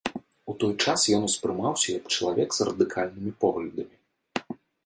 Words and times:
У 0.51 0.53
той 0.63 0.71
час 0.85 1.03
ён 1.17 1.27
успрымаўся 1.29 1.87
як 1.99 2.05
чалавек 2.15 2.49
з 2.57 2.67
радыкальнымі 2.71 3.31
поглядамі. 3.45 3.95